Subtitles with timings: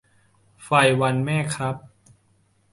[0.63, 0.69] ไฟ
[1.01, 1.75] วันแม่ครับ